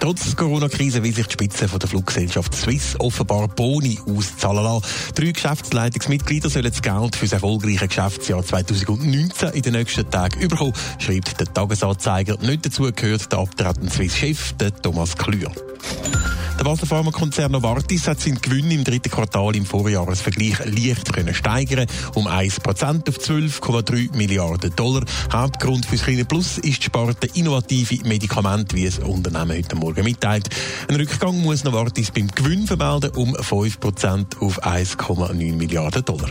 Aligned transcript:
Trotz 0.00 0.24
der 0.24 0.34
Corona-Krise 0.34 1.02
will 1.02 1.14
sich 1.14 1.26
die 1.26 1.32
Spitze 1.34 1.68
von 1.68 1.78
der 1.78 1.88
Fluggesellschaft 1.88 2.54
Swiss 2.54 2.96
offenbar 2.98 3.48
Boni 3.48 3.98
auszahlen 4.06 4.64
lassen. 4.64 4.86
Drei 5.14 5.30
Geschäftsleitungsmitglieder 5.30 6.48
sollen 6.48 6.70
das 6.70 6.80
Geld 6.80 7.16
für 7.16 7.26
das 7.26 7.32
erfolgreiche 7.34 7.86
Geschäftsjahr 7.86 8.42
2019 8.42 9.50
in 9.50 9.62
den 9.62 9.74
nächsten 9.74 10.10
Tagen 10.10 10.40
überkommen, 10.40 10.72
schreibt 10.98 11.38
der 11.38 11.52
Tagesanzeiger. 11.52 12.38
Nicht 12.40 12.64
dazu 12.64 12.90
gehört 12.90 13.30
der 13.30 13.40
abtretende 13.40 13.92
Swiss-Chef, 13.92 14.54
Thomas 14.82 15.14
Klür. 15.16 15.52
Der 16.60 16.64
Basler 16.66 16.88
Pharmakonzern 16.88 17.52
Novartis 17.52 18.06
hat 18.06 18.20
seinen 18.20 18.38
Gewinn 18.38 18.70
im 18.70 18.84
dritten 18.84 19.10
Quartal 19.10 19.56
im 19.56 19.64
Vorjahresvergleich 19.64 20.58
leicht 20.66 21.10
können 21.10 21.32
steigern 21.32 21.86
um 22.14 22.28
1% 22.28 23.08
auf 23.08 23.16
12,3 23.16 24.14
Milliarden 24.14 24.76
Dollar. 24.76 25.02
Hauptgrund 25.32 25.86
für 25.86 25.96
das 25.96 26.04
kleine 26.04 26.26
Plus 26.26 26.58
ist 26.58 26.80
die 26.80 26.82
Sparte 26.82 27.28
innovative 27.32 28.06
Medikamente, 28.06 28.76
wie 28.76 28.84
es 28.84 28.98
Unternehmen 28.98 29.56
heute 29.56 29.74
Morgen 29.74 30.04
mitteilt. 30.04 30.50
Ein 30.86 30.96
Rückgang 30.96 31.40
muss 31.40 31.64
Novartis 31.64 32.10
beim 32.10 32.28
Gewinn 32.28 32.66
vermelden 32.66 33.12
um 33.16 33.34
5% 33.34 34.38
auf 34.40 34.62
1,9 34.62 35.54
Milliarden 35.54 36.04
Dollar. 36.04 36.28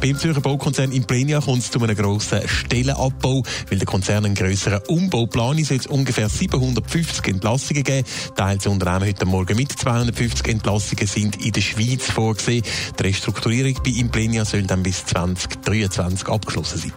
Beim 0.00 0.18
Zürcher 0.18 0.40
Baukonzern 0.40 0.92
Implenia 0.92 1.40
kommt 1.40 1.62
es 1.62 1.70
zu 1.70 1.80
einem 1.80 1.96
grossen 1.96 2.46
Stellenabbau. 2.46 3.42
Weil 3.70 3.78
der 3.78 3.86
Konzern 3.86 4.24
einen 4.24 4.34
grösseren 4.34 4.80
Umbau 4.88 5.26
plant, 5.26 5.70
es 5.70 5.86
ungefähr 5.86 6.28
750 6.28 7.26
Entlassungen 7.28 7.82
geben. 7.82 8.06
Teils 8.34 8.64
des 8.64 8.72
Unternehmen 8.72 9.08
heute 9.08 9.26
Morgen 9.26 9.56
mit 9.56 9.72
250 9.72 10.48
Entlassungen 10.48 11.06
sind 11.06 11.44
in 11.44 11.52
der 11.52 11.60
Schweiz 11.60 12.10
vorgesehen. 12.10 12.62
Die 12.98 13.02
Restrukturierung 13.02 13.74
bei 13.82 13.90
Implenia 13.90 14.44
soll 14.44 14.62
dann 14.62 14.82
bis 14.82 15.04
2023 15.06 16.28
abgeschlossen 16.28 16.78
sein. 16.78 16.92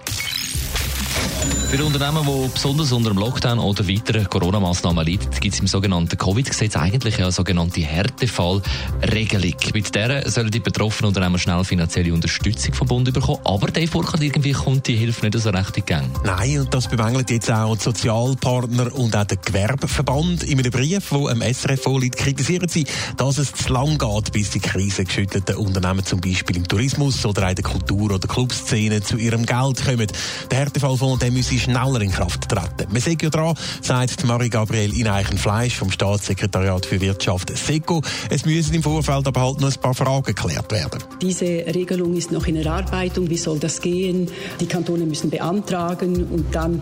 Für 1.70 1.86
Unternehmen, 1.86 2.26
die 2.26 2.50
besonders 2.52 2.92
unter 2.92 3.12
dem 3.12 3.20
Lockdown 3.20 3.60
oder 3.60 3.88
weiteren 3.88 4.28
Corona-Massnahmen 4.28 5.06
leiden, 5.06 5.30
gibt 5.40 5.54
es 5.54 5.60
im 5.60 5.68
sogenannten 5.68 6.18
Covid-Gesetz 6.18 6.76
eigentlich 6.76 7.20
eine 7.20 7.32
sogenannte 7.32 7.82
Härtefallregelung. 7.82 9.54
Mit 9.76 9.94
der 9.94 10.28
sollen 10.32 10.50
die 10.50 10.62
betroffenen 10.62 11.10
Unternehmen 11.10 11.38
schnell 11.38 11.64
finanzielle 11.64 12.12
Unterstützung 12.12 12.74
vom 12.74 12.88
Bund 12.88 13.14
bekommen. 13.14 13.38
Aber 13.44 13.68
der 13.68 13.88
Furcht 13.88 14.20
irgendwie 14.20 14.52
kommt 14.52 14.88
die 14.88 14.96
Hilfe 14.96 15.28
nicht 15.28 15.38
so 15.38 15.52
recht 15.52 15.78
in 15.78 15.86
Gang. 15.86 16.10
Nein, 16.26 16.62
und 16.62 16.74
das 16.74 16.88
bemängelt 16.88 17.30
jetzt 17.30 17.52
auch 17.52 17.76
die 17.78 17.84
Sozialpartner 17.84 18.92
und 18.96 19.16
auch 19.16 19.26
der 19.26 19.38
Gewerbeverband. 19.38 20.44
In 20.46 20.58
einem 20.58 20.72
Brief, 20.72 21.12
wo 21.12 21.28
am 21.28 21.44
SRF 21.44 21.84
vorliegt, 21.84 22.18
kritisieren 22.18 22.68
sie, 22.68 22.86
dass 23.18 23.38
es 23.38 23.54
zu 23.54 23.72
lang 23.72 24.00
geht, 24.00 24.32
bis 24.32 24.50
die 24.50 24.60
krisengeschüttelten 24.60 25.58
Unternehmen 25.58 26.04
zum 26.04 26.20
Beispiel 26.20 26.58
im 26.58 26.68
Tourismus 26.68 27.24
oder 27.28 27.48
in 27.48 27.56
der 27.56 27.64
Kultur- 27.64 28.12
oder 28.12 28.28
Clubszene 28.28 29.02
zu 29.02 29.18
ihrem 29.18 29.46
Geld 29.46 29.86
kommen. 29.86 30.08
Der 30.50 30.58
Härtefallfonds 30.58 31.20
der 31.30 31.38
müsse 31.38 31.60
schneller 31.60 32.02
in 32.02 32.10
Kraft 32.10 32.50
treten. 32.50 32.92
Wir 32.92 33.02
sehen 33.02 33.20
ja 33.22 33.30
dran, 33.30 33.54
sagt 33.82 34.26
Marie-Gabrielle 34.26 34.96
Ineichen-Fleisch 34.96 35.76
vom 35.76 35.92
Staatssekretariat 35.92 36.88
für 36.88 37.00
Wirtschaft 37.02 37.56
SECO. 37.56 38.02
Es 38.32 38.46
müssen 38.46 38.74
im 38.74 38.82
Vorfeld 38.82 39.28
aber 39.28 39.42
halt 39.42 39.62
noch 39.62 39.72
ein 39.72 39.80
paar 39.80 39.94
Fragen 39.94 40.24
geklärt 40.24 40.72
werden. 40.72 41.04
Diese 41.22 41.46
Regelung 41.46 42.16
ist 42.16 42.32
noch 42.32 42.48
in 42.48 42.56
Erarbeitung. 42.56 43.30
Wie 43.30 43.38
soll 43.38 43.60
das 43.60 43.80
gehen? 43.80 44.28
Die 44.60 44.66
Kantone 44.66 45.06
müssen 45.06 45.30
beantragen 45.30 46.24
und 46.32 46.56
dann 46.56 46.82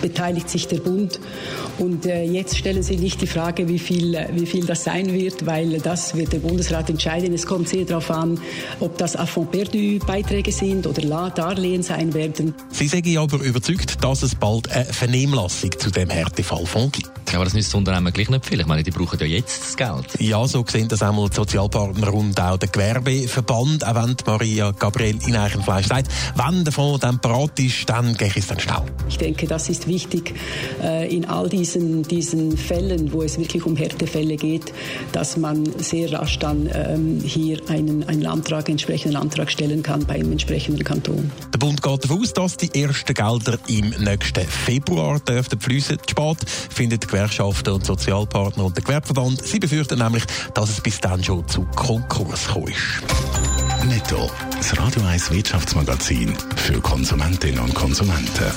beteiligt 0.00 0.48
sich 0.48 0.68
der 0.68 0.78
Bund. 0.78 1.20
Und 1.78 2.06
äh, 2.06 2.24
jetzt 2.24 2.56
stellen 2.56 2.82
Sie 2.82 2.96
nicht 2.96 3.20
die 3.20 3.26
Frage, 3.26 3.68
wie 3.68 3.78
viel, 3.78 4.18
wie 4.34 4.46
viel 4.46 4.66
das 4.66 4.84
sein 4.84 5.12
wird, 5.12 5.46
weil 5.46 5.78
das 5.80 6.14
wird 6.14 6.32
der 6.32 6.38
Bundesrat 6.38 6.90
entscheiden. 6.90 7.32
Es 7.32 7.46
kommt 7.46 7.68
sehr 7.68 7.84
darauf 7.84 8.10
an, 8.10 8.38
ob 8.80 8.98
das 8.98 9.16
à 9.16 9.26
fond 9.26 9.50
perdu 9.50 9.98
Beiträge 10.06 10.52
sind 10.52 10.86
oder 10.86 11.30
Darlehen 11.30 11.82
sein 11.82 12.14
werden. 12.14 12.54
Sie 12.70 12.86
sagen 12.86 13.18
aber 13.18 13.38
überzeugt, 13.42 14.02
dass 14.02 14.22
es 14.22 14.34
bald 14.34 14.70
eine 14.70 14.84
Vernehmlassung 14.84 15.70
zu 15.78 15.90
dem 15.90 16.10
Härtefallfonds 16.10 16.92
gibt. 16.92 17.19
Ja, 17.30 17.36
aber 17.36 17.44
das 17.44 17.54
nützt 17.54 17.72
Unternehmen 17.76 18.12
gleich 18.12 18.28
nicht 18.28 18.44
viel. 18.44 18.58
Ich 18.60 18.66
meine, 18.66 18.82
die 18.82 18.90
brauchen 18.90 19.18
ja 19.20 19.26
jetzt 19.26 19.62
das 19.62 19.76
Geld. 19.76 20.06
Ja, 20.18 20.44
so 20.48 20.64
sehen 20.66 20.88
das 20.88 21.00
einmal 21.00 21.28
die 21.28 21.36
Sozialpartner 21.36 22.12
und 22.12 22.40
auch 22.40 22.56
der 22.56 22.68
Gewerbeverband. 22.68 23.86
Auch 23.86 23.94
wenn 23.94 24.16
Maria 24.26 24.72
Gabriel 24.72 25.16
in 25.26 25.36
Eichenfleisch 25.36 25.86
sagt, 25.86 26.08
wenn 26.34 26.64
der 26.64 26.72
Fonds 26.72 27.00
dann 27.00 27.20
parat 27.20 27.60
ist, 27.60 27.88
dann 27.88 28.16
gehe 28.16 28.28
ich 28.28 28.36
es 28.38 28.48
dann 28.48 28.58
schnell. 28.58 28.82
Ich 29.08 29.18
denke, 29.18 29.46
das 29.46 29.68
ist 29.68 29.86
wichtig 29.86 30.34
äh, 30.82 31.14
in 31.14 31.24
all 31.24 31.48
diesen, 31.48 32.02
diesen 32.02 32.56
Fällen, 32.56 33.12
wo 33.12 33.22
es 33.22 33.38
wirklich 33.38 33.64
um 33.64 33.76
Härtefälle 33.76 34.36
geht, 34.36 34.72
dass 35.12 35.36
man 35.36 35.64
sehr 35.78 36.12
rasch 36.12 36.38
dann 36.40 36.68
ähm, 36.72 37.20
hier 37.24 37.60
einen, 37.68 38.08
einen 38.08 38.26
Antrag, 38.26 38.68
entsprechenden 38.68 39.16
Antrag 39.16 39.52
stellen 39.52 39.84
kann 39.84 40.04
bei 40.04 40.14
einem 40.14 40.32
entsprechenden 40.32 40.82
Kanton. 40.82 41.30
Der 41.54 41.58
Bund 41.58 41.80
geht 41.80 42.04
davon 42.04 42.22
aus, 42.22 42.32
dass 42.32 42.56
die 42.56 42.82
ersten 42.82 43.14
Gelder 43.14 43.56
im 43.68 43.90
nächsten 44.02 44.46
Februar 44.46 45.20
dürften 45.20 45.60
fließen. 45.60 45.98
Spät 46.08 46.50
findet 46.70 47.04
die 47.04 47.06
Gewerkschaften 47.20 47.74
und 47.74 47.84
Sozialpartner 47.84 48.64
und 48.64 48.74
der 48.74 48.82
Gewerbeverband. 48.82 49.46
Sie 49.46 49.58
befürchten 49.58 49.98
nämlich, 49.98 50.24
dass 50.54 50.70
es 50.70 50.80
bis 50.80 51.00
dann 51.00 51.22
schon 51.22 51.46
zu 51.46 51.66
Konkurs 51.76 52.48
kommt. 52.48 52.72
Netto, 53.86 54.30
das 54.56 54.78
Radio 54.78 55.02
1 55.02 55.30
Wirtschaftsmagazin 55.30 56.34
für 56.56 56.80
Konsumentinnen 56.80 57.60
und 57.60 57.74
Konsumenten. 57.74 58.50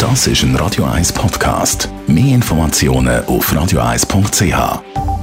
Das 0.00 0.26
ist 0.26 0.42
ein 0.42 0.56
Radio 0.56 0.86
1 0.86 1.12
Podcast. 1.12 1.88
Mehr 2.08 2.34
Informationen 2.34 3.24
auf 3.26 3.52
radio1.ch. 3.52 5.13